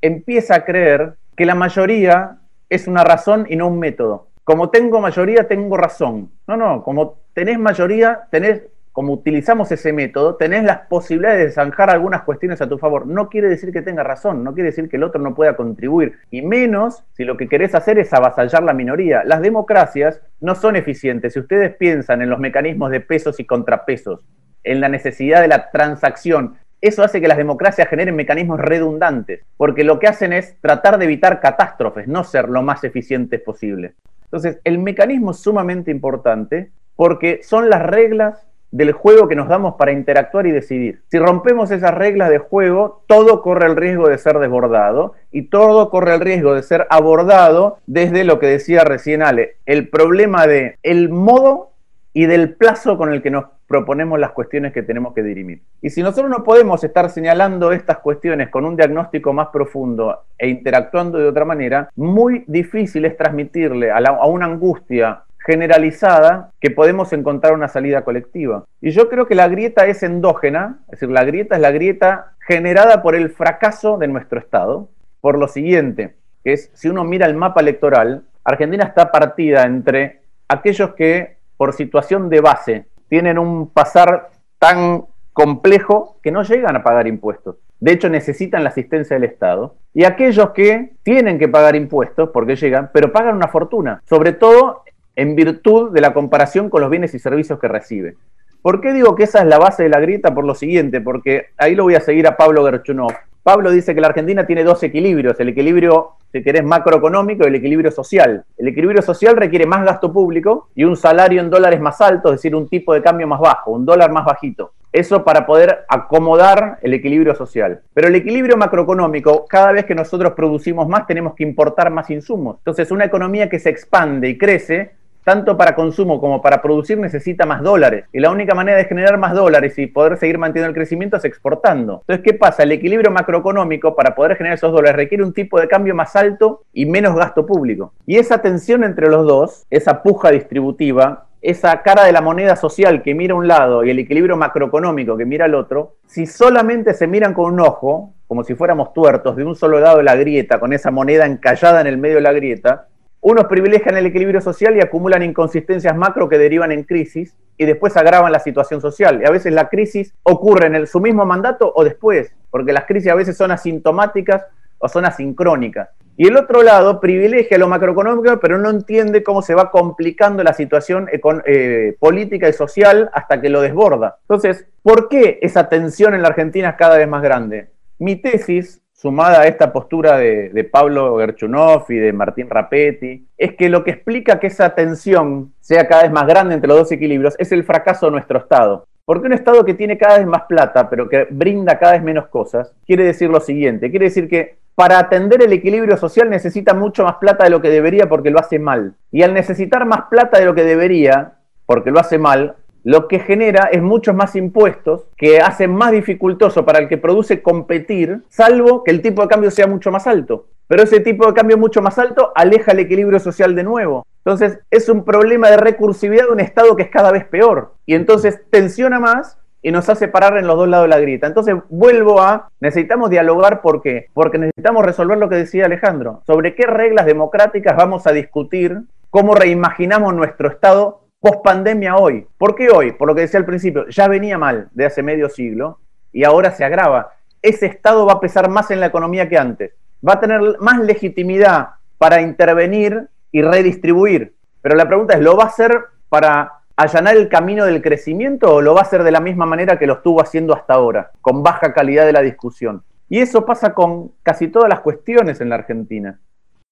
empieza 0.01 0.55
a 0.55 0.65
creer 0.65 1.17
que 1.37 1.45
la 1.45 1.55
mayoría 1.55 2.39
es 2.71 2.87
una 2.87 3.05
razón 3.05 3.47
y 3.49 3.57
no 3.57 3.69
un 3.69 3.79
método. 3.79 4.29
Como 4.45 4.71
tengo 4.71 5.01
mayoría, 5.01 5.49
tengo 5.49 5.77
razón. 5.77 6.31
No, 6.47 6.57
no, 6.57 6.83
como 6.83 7.19
tenés 7.33 7.59
mayoría, 7.59 8.23
tenés 8.31 8.63
como 8.95 9.13
utilizamos 9.13 9.73
ese 9.73 9.93
método, 9.93 10.37
tenés 10.37 10.63
las 10.63 10.87
posibilidades 10.87 11.45
de 11.45 11.51
zanjar 11.51 11.91
algunas 11.91 12.23
cuestiones 12.23 12.63
a 12.63 12.69
tu 12.69 12.79
favor. 12.79 13.09
No 13.09 13.29
quiere 13.29 13.49
decir 13.49 13.73
que 13.73 13.83
tenga 13.83 14.05
razón, 14.05 14.45
no 14.45 14.55
quiere 14.55 14.71
decir 14.71 14.89
que 14.89 14.99
el 14.99 15.03
otro 15.03 15.21
no 15.21 15.35
pueda 15.35 15.57
contribuir, 15.57 16.21
y 16.31 16.43
menos 16.43 17.03
si 17.13 17.25
lo 17.25 17.37
que 17.37 17.49
querés 17.49 17.75
hacer 17.75 17.99
es 17.99 18.13
avasallar 18.13 18.63
la 18.63 18.73
minoría. 18.73 19.25
Las 19.25 19.43
democracias 19.43 20.21
no 20.41 20.55
son 20.55 20.77
eficientes. 20.77 21.33
Si 21.33 21.41
ustedes 21.41 21.75
piensan 21.75 22.23
en 22.23 22.31
los 22.31 22.39
mecanismos 22.39 22.93
de 22.93 23.01
pesos 23.01 23.41
y 23.41 23.45
contrapesos, 23.45 24.21
en 24.63 24.81
la 24.81 24.89
necesidad 24.89 25.41
de 25.41 25.49
la 25.49 25.73
transacción, 25.73 26.55
eso 26.81 27.03
hace 27.03 27.21
que 27.21 27.27
las 27.27 27.37
democracias 27.37 27.89
generen 27.89 28.15
mecanismos 28.15 28.61
redundantes, 28.61 29.41
porque 29.57 29.83
lo 29.83 29.99
que 29.99 30.07
hacen 30.07 30.33
es 30.33 30.57
tratar 30.61 30.99
de 30.99 31.07
evitar 31.07 31.41
catástrofes, 31.41 32.07
no 32.07 32.23
ser 32.23 32.49
lo 32.49 32.63
más 32.63 32.85
eficientes 32.85 33.41
posible. 33.41 33.95
Entonces, 34.23 34.61
el 34.63 34.79
mecanismo 34.79 35.33
es 35.33 35.39
sumamente 35.39 35.91
importante 35.91 36.71
porque 36.95 37.41
son 37.43 37.69
las 37.69 37.83
reglas 37.83 38.47
del 38.75 38.91
juego 38.91 39.29
que 39.29 39.37
nos 39.37 39.47
damos 39.47 39.77
para 39.77 39.93
interactuar 39.93 40.49
y 40.49 40.51
decidir. 40.51 41.03
Si 41.09 41.17
rompemos 41.17 41.71
esas 41.71 41.95
reglas 41.95 42.29
de 42.29 42.39
juego, 42.39 43.05
todo 43.07 43.41
corre 43.41 43.67
el 43.67 43.77
riesgo 43.77 44.09
de 44.09 44.19
ser 44.19 44.41
desbordado 44.41 45.13
y 45.31 45.43
todo 45.43 45.91
corre 45.91 46.15
el 46.15 46.21
riesgo 46.21 46.55
de 46.55 46.65
ser 46.65 46.89
abordado 46.91 47.79
desde 47.87 48.25
lo 48.25 48.41
que 48.41 48.49
decía 48.49 48.83
recién 48.83 49.23
Ale, 49.23 49.59
el 49.65 49.89
problema 49.91 50.49
de 50.49 50.77
el 50.83 51.09
modo 51.09 51.71
y 52.13 52.27
del 52.27 52.55
plazo 52.55 52.99
con 52.99 53.13
el 53.13 53.23
que 53.23 53.31
nos 53.31 53.45
proponemos 53.69 54.19
las 54.19 54.33
cuestiones 54.33 54.73
que 54.73 54.83
tenemos 54.83 55.15
que 55.15 55.23
dirimir. 55.23 55.63
Y 55.81 55.91
si 55.91 56.03
nosotros 56.03 56.29
no 56.29 56.43
podemos 56.43 56.83
estar 56.83 57.11
señalando 57.11 57.71
estas 57.71 57.99
cuestiones 57.99 58.49
con 58.49 58.65
un 58.65 58.75
diagnóstico 58.75 59.33
más 59.33 59.49
profundo 59.53 60.25
e 60.37 60.49
interactuando 60.49 61.19
de 61.19 61.29
otra 61.29 61.45
manera, 61.45 61.91
muy 61.95 62.43
difícil 62.49 63.05
es 63.05 63.17
transmitirle 63.17 63.93
a, 63.93 63.99
a 63.99 64.27
una 64.27 64.47
angustia 64.47 65.23
generalizada 65.45 66.53
que 66.61 66.71
podemos 66.71 67.13
encontrar 67.13 67.53
una 67.53 67.69
salida 67.69 68.03
colectiva. 68.03 68.65
Y 68.81 68.91
yo 68.91 69.09
creo 69.09 69.27
que 69.27 69.35
la 69.35 69.49
grieta 69.49 69.87
es 69.87 70.03
endógena, 70.03 70.79
es 70.87 71.01
decir, 71.01 71.11
la 71.11 71.25
grieta 71.25 71.57
es 71.57 71.61
la 71.61 71.71
grieta 71.71 72.33
generada 72.41 73.03
por 73.03 73.15
el 73.15 73.31
fracaso 73.31 73.99
de 73.99 74.09
nuestro 74.09 74.39
Estado, 74.39 74.89
por 75.21 75.39
lo 75.39 75.49
siguiente, 75.49 76.17
que 76.43 76.55
es, 76.55 76.71
si 76.75 76.89
uno 76.89 77.05
mira 77.05 77.27
el 77.27 77.35
mapa 77.35 77.61
electoral, 77.61 78.25
Argentina 78.45 78.85
está 78.85 79.11
partida 79.11 79.65
entre 79.65 80.23
aquellos 80.49 80.95
que, 80.95 81.37
por 81.57 81.73
situación 81.73 82.29
de 82.29 82.41
base, 82.41 82.87
tienen 83.09 83.39
un 83.39 83.71
pasar 83.71 84.31
tan 84.59 85.05
complejo 85.33 86.19
que 86.23 86.31
no 86.31 86.43
llegan 86.43 86.77
a 86.77 86.83
pagar 86.83 87.07
impuestos. 87.07 87.57
De 87.81 87.93
hecho, 87.93 88.09
necesitan 88.09 88.63
la 88.63 88.71
asistencia 88.71 89.17
del 89.17 89.25
Estado. 89.25 89.75
Y 89.93 90.05
aquellos 90.05 90.51
que 90.51 90.93
tienen 91.03 91.39
que 91.39 91.49
pagar 91.49 91.77
impuestos, 91.77 92.31
porque 92.31 92.57
llegan, 92.57 92.91
pero 92.95 93.13
pagan 93.13 93.37
una 93.37 93.49
fortuna. 93.49 94.01
Sobre 94.09 94.33
todo 94.33 94.84
en 95.17 95.37
virtud 95.37 95.93
de 95.93 96.01
la 96.01 96.13
comparación 96.13 96.71
con 96.71 96.81
los 96.81 96.91
bienes 96.91 97.15
y 97.15 97.19
servicios 97.19 97.59
que 97.59 97.69
recibe. 97.69 98.17
¿Por 98.63 98.81
qué 98.81 98.93
digo 98.93 99.15
que 99.15 99.25
esa 99.25 99.41
es 99.41 99.47
la 99.47 99.59
base 99.59 99.83
de 99.83 99.91
la 99.91 100.01
grieta? 100.01 100.35
Por 100.35 100.45
lo 100.45 100.55
siguiente, 100.55 101.01
porque 101.01 101.49
ahí 101.59 101.75
lo 101.75 101.83
voy 101.83 101.97
a 101.97 102.01
seguir 102.01 102.27
a 102.27 102.37
Pablo 102.37 102.65
Gerchunov. 102.65 103.13
Pablo 103.43 103.71
dice 103.71 103.95
que 103.95 104.01
la 104.01 104.07
Argentina 104.07 104.47
tiene 104.47 104.65
dos 104.65 104.83
equilibrios, 104.83 105.39
el 105.39 105.51
equilibrio, 105.51 106.13
si 106.33 106.43
querés, 106.43 106.65
macroeconómico 106.65 107.45
y 107.45 107.49
el 107.49 107.57
equilibrio 107.57 107.91
social. 107.91 108.43
El 108.57 108.69
equilibrio 108.69 109.03
social 109.03 109.37
requiere 109.37 109.67
más 109.67 109.85
gasto 109.85 110.11
público 110.11 110.69
y 110.75 110.85
un 110.85 110.97
salario 110.97 111.43
en 111.43 111.51
dólares 111.51 111.79
más 111.79 112.01
alto, 112.01 112.31
es 112.31 112.37
decir, 112.37 112.57
un 112.57 112.71
tipo 112.71 112.95
de 112.95 113.03
cambio 113.03 113.27
más 113.27 113.39
bajo, 113.39 113.73
un 113.73 113.85
dólar 113.85 114.11
más 114.13 114.25
bajito. 114.25 114.73
Eso 114.95 115.25
para 115.25 115.45
poder 115.45 115.85
acomodar 115.89 116.79
el 116.81 116.95
equilibrio 116.95 117.35
social. 117.35 117.83
Pero 117.93 118.09
el 118.09 118.15
equilibrio 118.15 118.57
macroeconómico, 118.57 119.45
cada 119.45 119.73
vez 119.73 119.85
que 119.85 119.95
nosotros 119.95 120.33
producimos 120.33 120.89
más, 120.89 121.07
tenemos 121.07 121.35
que 121.35 121.43
importar 121.43 121.91
más 121.91 122.09
insumos. 122.09 122.57
Entonces, 122.61 122.91
una 122.91 123.05
economía 123.05 123.51
que 123.51 123.59
se 123.59 123.69
expande 123.69 124.31
y 124.31 124.39
crece 124.39 124.93
tanto 125.25 125.57
para 125.57 125.75
consumo 125.75 126.21
como 126.21 126.41
para 126.43 126.63
producir 126.63 126.99
necesita 126.99 127.47
más 127.47 127.63
dólares. 127.63 128.05
Y 128.13 128.21
la 128.21 128.31
única 128.31 128.55
manera 128.55 128.79
de 128.79 128.85
generar 128.85 129.19
más 129.19 129.35
dólares 129.35 129.79
y 129.79 129.87
poder 129.87 130.17
seguir 130.19 130.39
manteniendo 130.39 130.69
el 130.69 130.75
crecimiento 130.75 131.17
es 131.17 131.25
exportando. 131.25 132.03
Entonces, 132.03 132.25
¿qué 132.25 132.35
pasa? 132.35 132.63
El 132.63 132.73
equilibrio 132.73 133.11
macroeconómico 133.11 133.97
para 133.97 134.15
poder 134.15 134.37
generar 134.37 134.57
esos 134.57 134.73
dólares 134.73 134.97
requiere 134.97 135.25
un 135.25 135.33
tipo 135.33 135.59
de 135.61 135.69
cambio 135.69 135.95
más 135.95 136.15
alto 136.15 136.63
y 136.73 136.87
menos 136.87 137.17
gasto 137.17 137.47
público. 137.47 137.93
Y 138.07 138.17
esa 138.17 138.43
tensión 138.43 138.85
entre 138.85 139.09
los 139.09 139.27
dos, 139.27 139.67
esa 139.71 140.03
puja 140.03 140.31
distributiva, 140.31 141.27
esa 141.45 141.83
cara 141.83 142.05
de 142.05 142.13
la 142.13 142.23
moneda 142.23 142.57
social 142.57 143.03
que 143.03 143.15
mira 143.15 143.35
un 143.35 143.47
lado 143.47 143.85
y 143.85 143.91
el 143.91 143.99
equilibrio 143.99 144.37
macroeconómico 144.37 145.17
que 145.17 145.27
mira 145.27 145.45
al 145.45 145.55
otro, 145.55 145.97
si 146.07 146.27
solamente 146.27 146.95
se 146.95 147.07
miran 147.07 147.35
con 147.35 147.53
un 147.53 147.61
ojo, 147.61 148.15
como 148.27 148.45
si 148.45 148.55
fuéramos 148.55 148.95
tuertos 148.95 149.37
de 149.37 149.45
un 149.45 149.55
solo 149.55 149.79
lado 149.79 149.99
de 149.99 150.05
la 150.05 150.17
grieta, 150.17 150.59
con 150.59 150.73
esa 150.73 150.91
moneda 150.91 151.27
encallada 151.27 151.83
en 151.83 151.87
el 151.87 151.99
medio 151.99 152.17
de 152.17 152.23
la 152.23 152.33
grieta, 152.33 152.89
unos 153.25 153.47
privilegian 153.47 153.97
el 153.97 154.05
equilibrio 154.05 154.43
social 154.43 154.77
y 154.77 154.83
acumulan 154.83 155.23
inconsistencias 155.23 155.97
macro 155.97 156.29
que 156.29 156.37
derivan 156.37 156.73
en 156.73 156.85
crisis 156.85 157.35
y 157.57 157.65
después 157.65 157.97
agravan 157.97 158.31
la 158.31 158.39
situación 158.39 158.83
social. 158.83 159.23
Y 159.23 159.27
a 159.27 159.31
veces 159.31 159.55
la 159.55 159.71
crisis 159.71 160.13
ocurre 160.25 160.67
en 160.67 160.75
el, 160.75 160.87
su 160.87 161.01
mismo 161.01 161.25
mandato 161.25 161.73
o 161.75 161.85
después, 161.85 162.35
porque 162.51 162.75
las 162.75 162.85
crisis 162.85 163.11
a 163.11 163.15
veces 163.15 163.35
son 163.35 163.51
asintomáticas 163.51 164.43
o 164.77 164.91
son 164.91 165.07
asincrónicas. 165.07 165.89
Y 166.19 166.29
el 166.29 166.37
otro 166.37 166.63
lado 166.63 167.01
privilegia 167.01 167.57
lo 167.57 167.67
macroeconómico, 167.67 168.39
pero 168.41 168.59
no 168.59 168.69
entiende 168.69 169.23
cómo 169.23 169.41
se 169.41 169.55
va 169.55 169.71
complicando 169.71 170.43
la 170.43 170.53
situación 170.53 171.09
eh, 171.11 171.97
política 171.99 172.47
y 172.51 172.53
social 172.53 173.09
hasta 173.15 173.41
que 173.41 173.49
lo 173.49 173.63
desborda. 173.63 174.19
Entonces, 174.21 174.67
¿por 174.83 175.09
qué 175.09 175.39
esa 175.41 175.71
tensión 175.71 176.15
en 176.15 176.21
la 176.21 176.29
Argentina 176.29 176.69
es 176.69 176.77
cada 176.77 176.99
vez 176.99 177.09
más 177.09 177.23
grande? 177.23 177.71
Mi 177.99 178.17
tesis 178.17 178.83
sumada 178.95 179.41
a 179.41 179.47
esta 179.47 179.73
postura 179.73 180.17
de, 180.19 180.69
Pablo 180.71 181.19
Gerchunov 181.19 181.85
y 181.91 181.97
de 181.97 182.13
Martín 182.13 182.49
Rapetti, 182.49 183.27
es 183.37 183.55
que 183.55 183.69
lo 183.69 183.85
que 183.85 183.91
explica 183.91 184.39
que 184.39 184.47
esa 184.47 184.75
tensión 184.75 185.53
sea 185.61 185.87
cada 185.87 186.05
vez 186.05 186.13
más 186.13 186.27
grande 186.27 186.55
entre 186.55 186.69
los 186.69 186.79
dos 186.79 186.93
equilibrios 186.93 187.35
es 187.39 187.53
el 187.53 187.65
fracaso 187.65 188.07
de 188.07 188.13
nuestro 188.13 188.39
Estado. 188.39 188.87
Porque 189.05 189.27
un 189.27 189.35
Estado 189.35 189.65
que 189.65 189.75
tiene 189.75 189.99
cada 189.99 190.19
vez 190.19 190.27
más 190.27 190.43
plata, 190.45 190.89
pero 190.89 191.09
que 191.09 191.27
brinda 191.29 191.79
cada 191.79 191.93
vez 191.93 192.03
menos 192.03 192.29
cosas, 192.29 192.73
quiere 192.87 193.05
decir 193.05 193.29
lo 193.29 193.41
siguiente, 193.41 193.91
quiere 193.91 194.07
decir 194.07 194.29
que 194.29 194.57
para 194.75 194.99
atender 194.99 195.43
el 195.43 195.53
equilibrio 195.53 195.97
social 195.97 196.31
necesita 196.31 196.73
mucho 196.73 197.05
más 197.05 197.17
plata 197.17 197.45
de 197.45 197.51
lo 197.51 197.61
que 197.61 197.69
debería 197.69 198.09
porque 198.09 198.31
lo 198.31 198.39
hace 198.39 198.59
mal. 198.59 198.95
Y 199.11 199.23
al 199.23 199.35
necesitar 199.35 199.85
más 199.85 200.03
plata 200.09 200.39
de 200.39 200.47
lo 200.47 200.55
que 200.55 200.65
debería, 200.65 201.35
porque 201.67 201.91
lo 201.91 202.01
hace 202.01 202.19
mal, 202.19 202.57
lo 202.85 203.09
que 203.09 203.19
genera 203.19 203.71
es 203.73 203.83
muchos 203.83 204.15
más 204.15 204.37
impuestos 204.37 205.07
que 205.17 205.41
hacen 205.41 205.75
más 205.75 205.91
dificultoso 205.91 206.65
para 206.65 206.79
el 206.79 206.89
que 206.89 206.99
produce 206.99 207.43
competir, 207.43 208.23
salvo 208.29 208.85
que 208.85 208.91
el 208.91 209.01
tipo 209.01 209.23
de 209.23 209.29
cambio 209.29 209.51
sea 209.51 209.67
mucho 209.67 209.91
más 209.91 210.07
alto. 210.07 210.47
Pero 210.69 210.83
ese 210.83 211.01
tipo 211.01 211.27
de 211.27 211.35
cambio 211.35 211.59
mucho 211.59 211.83
más 211.83 211.99
alto 211.99 212.33
aleja 212.35 212.73
el 212.73 212.79
equilibrio 212.79 213.19
social 213.21 213.55
de 213.55 213.65
nuevo. 213.65 214.07
Entonces 214.19 214.59
es 214.71 214.89
un 214.89 215.05
problema 215.05 215.51
de 215.51 215.57
recursividad 215.57 216.27
de 216.27 216.33
un 216.33 216.41
Estado 216.41 216.77
que 216.77 216.85
es 216.85 216.91
cada 216.91 217.11
vez 217.11 217.25
peor. 217.25 217.73
Y 217.87 217.95
entonces 217.95 218.41
tensiona 218.51 219.01
más 219.01 219.39
y 219.63 219.73
nos 219.73 219.89
hace 219.89 220.09
parar 220.09 220.37
en 220.37 220.47
los 220.47 220.57
dos 220.57 220.69
lados 220.69 220.85
de 220.85 220.91
la 220.91 221.01
grita. 221.01 221.27
Entonces 221.27 221.55
vuelvo 221.71 222.21
a, 222.21 222.51
necesitamos 222.61 223.09
dialogar, 223.09 223.63
¿por 223.63 223.81
qué? 223.81 224.09
Porque 224.13 224.39
necesitamos 224.39 224.85
resolver 224.85 225.17
lo 225.17 225.31
que 225.31 225.37
decía 225.37 225.65
Alejandro, 225.65 226.23
sobre 226.27 226.55
qué 226.55 226.67
reglas 226.67 227.07
democráticas 227.07 227.77
vamos 227.77 228.07
a 228.07 228.13
discutir, 228.13 228.83
cómo 229.09 229.35
reimaginamos 229.35 230.15
nuestro 230.15 230.49
Estado 230.49 231.04
post 231.25 231.43
pandemia 231.43 231.97
hoy. 231.97 232.27
¿Por 232.37 232.55
qué 232.55 232.69
hoy? 232.69 232.93
Por 232.93 233.09
lo 233.09 233.15
que 233.15 233.23
decía 233.23 233.41
al 233.41 233.47
principio, 233.47 233.89
ya 233.89 234.09
venía 234.09 234.37
mal 234.37 234.69
de 234.73 234.85
hace 234.85 235.03
medio 235.03 235.31
siglo 235.31 235.79
y 236.13 236.23
ahora 236.23 236.51
se 236.51 236.67
agrava. 236.67 237.15
Ese 237.41 237.65
Estado 237.65 238.05
va 238.05 238.15
a 238.15 238.21
pesar 238.21 238.51
más 238.51 238.71
en 238.71 238.79
la 238.79 238.87
economía 238.87 239.27
que 239.27 239.39
antes. 239.39 239.73
Va 240.07 240.15
a 240.15 240.21
tener 240.21 240.59
más 240.61 240.81
legitimidad 240.81 241.69
para 241.97 242.21
intervenir 242.21 243.09
y 243.33 243.41
redistribuir. 243.41 244.35
Pero 244.61 244.77
la 244.77 244.87
pregunta 244.87 245.15
es, 245.15 245.21
¿lo 245.21 245.35
va 245.35 245.45
a 245.45 245.47
hacer 245.47 245.73
para 246.11 246.61
allanar 246.77 247.17
el 247.17 247.31
camino 247.31 247.65
del 247.65 247.81
crecimiento 247.81 248.57
o 248.57 248.61
lo 248.61 248.75
va 248.75 248.81
a 248.81 248.85
hacer 248.85 249.03
de 249.03 249.11
la 249.11 249.21
misma 249.21 249.47
manera 249.47 249.79
que 249.79 249.87
lo 249.87 249.95
estuvo 249.95 250.21
haciendo 250.21 250.55
hasta 250.55 250.75
ahora, 250.75 251.11
con 251.23 251.43
baja 251.43 251.73
calidad 251.73 252.05
de 252.05 252.13
la 252.13 252.21
discusión? 252.21 252.83
Y 253.09 253.21
eso 253.21 253.47
pasa 253.47 253.73
con 253.73 254.13
casi 254.23 254.49
todas 254.49 254.69
las 254.69 254.81
cuestiones 254.81 255.41
en 255.41 255.49
la 255.49 255.55
Argentina. 255.55 256.21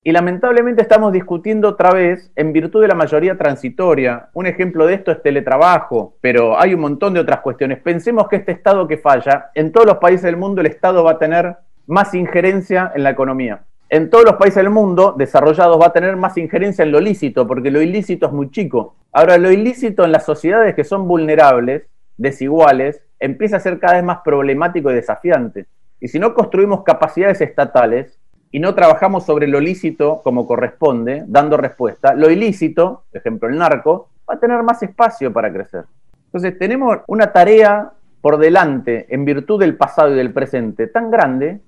Y 0.05 0.11
lamentablemente 0.11 0.83
estamos 0.83 1.13
discutiendo 1.13 1.69
otra 1.69 1.93
vez 1.93 2.33
en 2.35 2.53
virtud 2.53 2.83
de 2.83 2.89
la 2.89 2.97
mayoría 2.97 3.39
transitoria. 3.39 4.31
Un 4.35 4.47
ejemplo 4.47 4.85
de 4.85 4.95
esto 4.95 5.13
es 5.13 5.23
teletrabajo, 5.23 6.17
pero 6.21 6.59
hay 6.59 6.75
un 6.75 6.81
montón 6.81 7.15
de 7.15 7.21
otras 7.21 7.39
cuestiones. 7.39 7.79
Pensemos 7.79 8.27
que 8.29 8.35
este 8.35 8.51
Estado 8.51 8.89
que 8.89 8.99
falla, 8.99 9.53
en 9.55 9.71
todos 9.71 9.87
los 9.87 9.99
países 9.99 10.25
del 10.25 10.37
mundo 10.37 10.61
el 10.61 10.67
Estado 10.67 11.05
va 11.05 11.13
a 11.13 11.19
tener 11.19 11.55
más 11.87 12.15
injerencia 12.15 12.91
en 12.97 13.05
la 13.05 13.11
economía. 13.11 13.63
En 13.91 14.11
todos 14.11 14.25
los 14.25 14.35
países 14.35 14.57
del 14.57 14.71
mundo 14.71 15.15
desarrollados 15.17 15.81
va 15.81 15.87
a 15.87 15.93
tener 15.93 16.17
más 16.17 16.37
injerencia 16.37 16.83
en 16.83 16.91
lo 16.91 16.99
lícito, 16.99 17.47
porque 17.47 17.71
lo 17.71 17.81
ilícito 17.81 18.27
es 18.27 18.33
muy 18.33 18.51
chico. 18.51 18.97
Ahora, 19.13 19.39
lo 19.39 19.53
ilícito 19.53 20.05
en 20.05 20.11
las 20.11 20.25
sociedades 20.25 20.75
que 20.75 20.83
son 20.83 21.07
vulnerables, 21.07 21.87
desiguales, 22.17 23.05
empieza 23.21 23.59
a 23.59 23.61
ser 23.61 23.79
cada 23.79 23.95
vez 23.95 24.05
más 24.05 24.19
problemático 24.25 24.91
y 24.91 24.95
desafiante. 24.95 25.67
Y 26.01 26.09
si 26.09 26.19
no 26.19 26.35
construimos 26.35 26.83
capacidades 26.83 27.41
estatales, 27.41 28.19
y 28.53 28.61
no 28.61 28.75
trabajamos 28.75 29.25
sobre 29.25 29.49
lo 29.49 29.59
lícito 29.61 30.21
como 30.23 30.47
corresponde, 30.47 31.25
dando 31.27 31.57
respuesta, 31.57 32.15
lo 32.15 32.31
ilícito, 32.31 33.05
por 33.11 33.19
ejemplo 33.19 33.49
el 33.49 33.59
narco, 33.59 34.11
va 34.29 34.35
a 34.35 34.39
tener 34.39 34.63
más 34.63 34.83
espacio 34.83 35.33
para 35.33 35.51
crecer. 35.51 35.85
Entonces 36.27 36.59
tenemos 36.59 36.99
una 37.07 37.33
tarea 37.33 37.93
por 38.21 38.39
delante 38.39 39.07
en 39.13 39.25
virtud 39.25 39.59
del 39.59 39.77
pasado 39.77 40.13
y 40.13 40.17
del 40.17 40.33
presente 40.33 40.87
tan 40.87 41.11
grande 41.11 41.61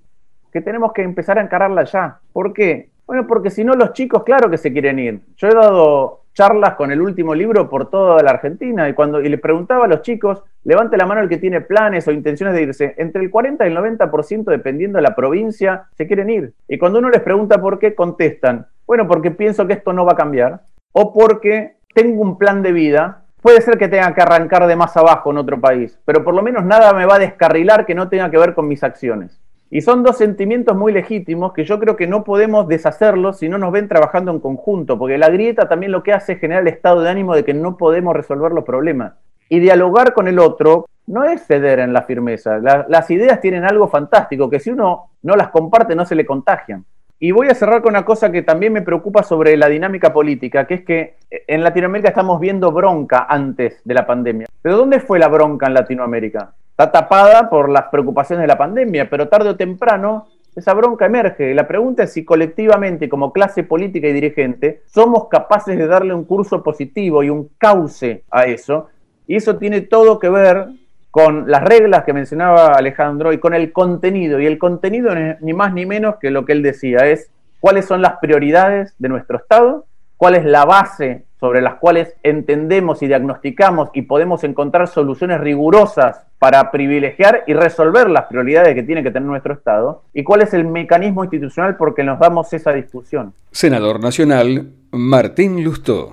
que 0.52 0.60
tenemos 0.60 0.92
que 0.92 1.02
empezar 1.02 1.38
a 1.38 1.42
encararla 1.42 1.84
ya. 1.84 2.20
¿Por 2.32 2.52
qué? 2.52 2.90
Bueno, 3.06 3.26
porque 3.26 3.50
si 3.50 3.64
no 3.64 3.74
los 3.74 3.92
chicos, 3.92 4.22
claro 4.22 4.48
que 4.50 4.58
se 4.58 4.72
quieren 4.72 4.98
ir. 4.98 5.20
Yo 5.36 5.48
he 5.48 5.54
dado 5.54 6.23
charlas 6.34 6.74
con 6.74 6.90
el 6.90 7.00
último 7.00 7.34
libro 7.34 7.70
por 7.70 7.88
toda 7.88 8.22
la 8.22 8.32
Argentina 8.32 8.88
y 8.88 8.92
cuando 8.92 9.20
y 9.22 9.28
le 9.28 9.38
preguntaba 9.38 9.84
a 9.84 9.88
los 9.88 10.02
chicos, 10.02 10.42
levante 10.64 10.96
la 10.96 11.06
mano 11.06 11.22
el 11.22 11.28
que 11.28 11.38
tiene 11.38 11.60
planes 11.60 12.06
o 12.06 12.12
intenciones 12.12 12.54
de 12.54 12.62
irse, 12.62 12.94
entre 12.98 13.22
el 13.22 13.30
40 13.30 13.64
y 13.64 13.70
el 13.70 13.76
90% 13.76 14.44
dependiendo 14.44 14.96
de 14.98 15.02
la 15.02 15.14
provincia 15.14 15.84
se 15.96 16.06
quieren 16.06 16.28
ir. 16.28 16.52
Y 16.68 16.76
cuando 16.76 16.98
uno 16.98 17.08
les 17.08 17.22
pregunta 17.22 17.60
por 17.60 17.78
qué, 17.78 17.94
contestan, 17.94 18.66
bueno, 18.86 19.06
porque 19.06 19.30
pienso 19.30 19.66
que 19.66 19.74
esto 19.74 19.92
no 19.92 20.04
va 20.04 20.12
a 20.12 20.16
cambiar 20.16 20.62
o 20.92 21.12
porque 21.12 21.76
tengo 21.94 22.20
un 22.20 22.36
plan 22.36 22.62
de 22.62 22.72
vida. 22.72 23.22
Puede 23.40 23.60
ser 23.60 23.78
que 23.78 23.88
tenga 23.88 24.14
que 24.14 24.22
arrancar 24.22 24.66
de 24.66 24.74
más 24.74 24.96
abajo 24.96 25.30
en 25.30 25.38
otro 25.38 25.60
país, 25.60 26.00
pero 26.04 26.24
por 26.24 26.34
lo 26.34 26.42
menos 26.42 26.64
nada 26.64 26.94
me 26.94 27.04
va 27.04 27.16
a 27.16 27.18
descarrilar 27.18 27.84
que 27.84 27.94
no 27.94 28.08
tenga 28.08 28.30
que 28.30 28.38
ver 28.38 28.54
con 28.54 28.66
mis 28.66 28.82
acciones. 28.82 29.43
Y 29.74 29.80
son 29.80 30.04
dos 30.04 30.18
sentimientos 30.18 30.76
muy 30.76 30.92
legítimos 30.92 31.52
que 31.52 31.64
yo 31.64 31.80
creo 31.80 31.96
que 31.96 32.06
no 32.06 32.22
podemos 32.22 32.68
deshacerlos 32.68 33.38
si 33.38 33.48
no 33.48 33.58
nos 33.58 33.72
ven 33.72 33.88
trabajando 33.88 34.30
en 34.30 34.38
conjunto, 34.38 34.96
porque 34.96 35.18
la 35.18 35.30
grieta 35.30 35.68
también 35.68 35.90
lo 35.90 36.04
que 36.04 36.12
hace 36.12 36.34
es 36.34 36.38
generar 36.38 36.62
el 36.62 36.68
estado 36.68 37.02
de 37.02 37.10
ánimo 37.10 37.34
de 37.34 37.44
que 37.44 37.54
no 37.54 37.76
podemos 37.76 38.14
resolver 38.14 38.52
los 38.52 38.62
problemas. 38.62 39.14
Y 39.48 39.58
dialogar 39.58 40.14
con 40.14 40.28
el 40.28 40.38
otro 40.38 40.86
no 41.08 41.24
es 41.24 41.44
ceder 41.44 41.80
en 41.80 41.92
la 41.92 42.02
firmeza. 42.02 42.60
las 42.60 43.10
ideas 43.10 43.40
tienen 43.40 43.64
algo 43.64 43.88
fantástico, 43.88 44.48
que 44.48 44.60
si 44.60 44.70
uno 44.70 45.10
no 45.22 45.34
las 45.34 45.48
comparte 45.48 45.96
no 45.96 46.06
se 46.06 46.14
le 46.14 46.24
contagian. 46.24 46.84
Y 47.18 47.32
voy 47.32 47.48
a 47.48 47.54
cerrar 47.56 47.82
con 47.82 47.94
una 47.94 48.04
cosa 48.04 48.30
que 48.30 48.42
también 48.42 48.72
me 48.72 48.82
preocupa 48.82 49.24
sobre 49.24 49.56
la 49.56 49.66
dinámica 49.66 50.12
política, 50.12 50.68
que 50.68 50.74
es 50.74 50.84
que 50.84 51.16
en 51.48 51.64
Latinoamérica 51.64 52.10
estamos 52.10 52.38
viendo 52.38 52.70
bronca 52.70 53.26
antes 53.28 53.80
de 53.84 53.94
la 53.94 54.06
pandemia. 54.06 54.46
¿Pero 54.62 54.76
dónde 54.76 55.00
fue 55.00 55.18
la 55.18 55.26
bronca 55.26 55.66
en 55.66 55.74
Latinoamérica? 55.74 56.52
Está 56.74 56.90
tapada 56.90 57.48
por 57.48 57.70
las 57.70 57.84
preocupaciones 57.84 58.42
de 58.42 58.48
la 58.48 58.58
pandemia, 58.58 59.08
pero 59.08 59.28
tarde 59.28 59.50
o 59.50 59.56
temprano 59.56 60.26
esa 60.56 60.74
bronca 60.74 61.06
emerge. 61.06 61.54
La 61.54 61.68
pregunta 61.68 62.02
es 62.02 62.12
si 62.12 62.24
colectivamente, 62.24 63.08
como 63.08 63.32
clase 63.32 63.62
política 63.62 64.08
y 64.08 64.12
dirigente, 64.12 64.82
somos 64.86 65.28
capaces 65.28 65.78
de 65.78 65.86
darle 65.86 66.14
un 66.14 66.24
curso 66.24 66.64
positivo 66.64 67.22
y 67.22 67.30
un 67.30 67.50
cauce 67.58 68.24
a 68.28 68.44
eso. 68.44 68.88
Y 69.28 69.36
eso 69.36 69.56
tiene 69.56 69.82
todo 69.82 70.18
que 70.18 70.28
ver 70.28 70.66
con 71.12 71.48
las 71.48 71.62
reglas 71.62 72.02
que 72.02 72.12
mencionaba 72.12 72.72
Alejandro 72.72 73.32
y 73.32 73.38
con 73.38 73.54
el 73.54 73.72
contenido. 73.72 74.40
Y 74.40 74.46
el 74.46 74.58
contenido 74.58 75.12
es 75.12 75.40
ni 75.42 75.52
más 75.52 75.72
ni 75.72 75.86
menos 75.86 76.16
que 76.20 76.32
lo 76.32 76.44
que 76.44 76.52
él 76.52 76.62
decía, 76.62 77.06
es 77.06 77.30
cuáles 77.60 77.84
son 77.84 78.02
las 78.02 78.18
prioridades 78.18 78.94
de 78.98 79.08
nuestro 79.08 79.38
Estado, 79.38 79.86
cuál 80.16 80.34
es 80.34 80.44
la 80.44 80.64
base 80.64 81.24
sobre 81.44 81.60
las 81.60 81.74
cuales 81.74 82.14
entendemos 82.22 83.02
y 83.02 83.06
diagnosticamos 83.06 83.90
y 83.92 84.00
podemos 84.00 84.44
encontrar 84.44 84.88
soluciones 84.88 85.42
rigurosas 85.42 86.22
para 86.38 86.70
privilegiar 86.70 87.44
y 87.46 87.52
resolver 87.52 88.08
las 88.08 88.24
prioridades 88.28 88.74
que 88.74 88.82
tiene 88.82 89.02
que 89.02 89.10
tener 89.10 89.28
nuestro 89.28 89.52
Estado 89.52 90.04
y 90.14 90.24
cuál 90.24 90.40
es 90.40 90.54
el 90.54 90.64
mecanismo 90.64 91.22
institucional 91.22 91.76
por 91.76 91.94
que 91.94 92.02
nos 92.02 92.18
damos 92.18 92.50
esa 92.54 92.72
discusión. 92.72 93.34
Senador 93.50 94.00
Nacional 94.00 94.70
Martín 94.90 95.62
Lustó. 95.62 96.12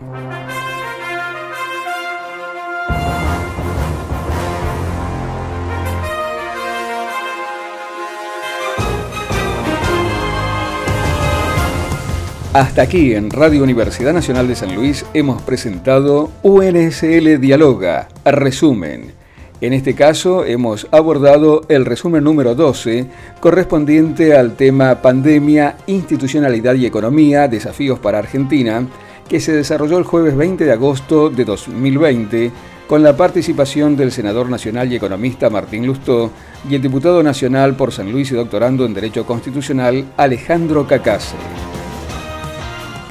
Hasta 12.54 12.82
aquí 12.82 13.14
en 13.14 13.30
Radio 13.30 13.64
Universidad 13.64 14.12
Nacional 14.12 14.46
de 14.46 14.58
San 14.58 14.76
Luis 14.76 15.06
hemos 15.14 15.42
presentado 15.42 16.30
UNSL 16.44 17.40
Dialoga, 17.40 18.10
resumen. 18.26 19.14
En 19.62 19.72
este 19.72 19.96
caso 19.96 20.44
hemos 20.44 20.86
abordado 20.92 21.62
el 21.70 21.86
resumen 21.86 22.26
número 22.26 22.54
12 22.54 23.06
correspondiente 23.40 24.36
al 24.36 24.58
tema 24.58 25.02
Pandemia, 25.02 25.78
Institucionalidad 25.88 26.76
y 26.76 26.86
Economía, 26.86 27.48
Desafíos 27.48 28.00
para 28.00 28.20
Argentina, 28.20 28.86
que 29.30 29.40
se 29.40 29.54
desarrolló 29.54 29.98
el 29.98 30.04
jueves 30.04 30.36
20 30.36 30.66
de 30.66 30.74
agosto 30.74 31.30
de 31.30 31.46
2020 31.46 32.52
con 32.86 33.02
la 33.02 33.16
participación 33.16 33.96
del 33.96 34.12
senador 34.12 34.50
nacional 34.50 34.92
y 34.92 34.98
economista 34.98 35.50
Martín 35.50 35.88
Lustó 35.88 36.32
y 36.70 36.76
el 36.76 36.82
diputado 36.82 37.24
nacional 37.24 37.78
por 37.78 37.94
San 37.94 38.12
Luis 38.12 38.30
y 38.34 38.36
doctorando 38.36 38.86
en 38.86 38.94
Derecho 38.94 39.26
Constitucional 39.26 40.04
Alejandro 40.18 40.86
Cacase. 40.86 41.38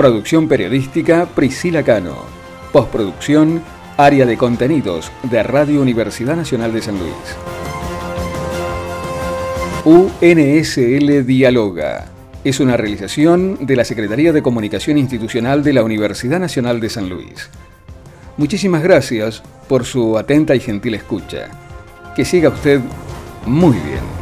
Producción 0.01 0.49
periodística 0.49 1.27
Priscila 1.27 1.83
Cano. 1.83 2.25
Postproducción 2.73 3.61
Área 3.99 4.25
de 4.25 4.39
Contenidos 4.39 5.13
de 5.25 5.43
Radio 5.43 5.83
Universidad 5.83 6.37
Nacional 6.37 6.73
de 6.73 6.81
San 6.81 6.99
Luis. 6.99 7.13
UNSL 9.85 11.27
Dialoga. 11.27 12.07
Es 12.45 12.61
una 12.61 12.79
realización 12.79 13.59
de 13.61 13.77
la 13.77 13.85
Secretaría 13.85 14.33
de 14.33 14.41
Comunicación 14.41 14.97
Institucional 14.97 15.63
de 15.63 15.75
la 15.75 15.83
Universidad 15.83 16.41
Nacional 16.41 16.81
de 16.81 16.89
San 16.89 17.11
Luis. 17.11 17.51
Muchísimas 18.39 18.83
gracias 18.83 19.43
por 19.69 19.85
su 19.85 20.17
atenta 20.17 20.57
y 20.57 20.61
gentil 20.61 20.95
escucha. 20.95 21.51
Que 22.17 22.25
siga 22.25 22.49
usted 22.49 22.81
muy 23.45 23.77
bien. 23.77 24.20